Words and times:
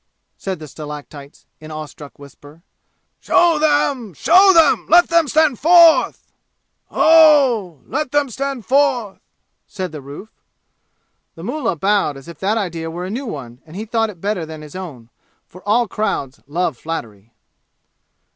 said 0.35 0.57
the 0.57 0.67
stalactites, 0.67 1.45
in 1.59 1.69
an 1.69 1.77
awe 1.77 1.85
struck 1.85 2.17
whisper. 2.17 2.63
"Show 3.19 3.59
them! 3.59 4.15
Show 4.15 4.51
them! 4.51 4.87
Let 4.89 5.09
them 5.09 5.27
stand 5.27 5.59
forth!" 5.59 6.33
"Oh 6.89 7.81
h 7.81 7.81
h 7.81 7.81
h 7.83 7.85
h! 7.85 7.91
Let 7.93 8.11
them 8.11 8.29
stand 8.31 8.65
forth!" 8.65 9.19
said 9.67 9.91
the 9.91 10.01
roof. 10.01 10.31
The 11.35 11.43
mullah 11.43 11.75
bowed 11.75 12.17
as 12.17 12.27
if 12.27 12.39
that 12.39 12.57
idea 12.57 12.89
were 12.89 13.05
a 13.05 13.11
new 13.11 13.27
one 13.27 13.61
and 13.63 13.75
he 13.75 13.85
thought 13.85 14.09
it 14.09 14.19
better 14.19 14.43
than 14.43 14.63
his 14.63 14.75
own; 14.75 15.09
for 15.45 15.61
all 15.69 15.87
crowds 15.87 16.39
love 16.47 16.77
flattery. 16.79 17.31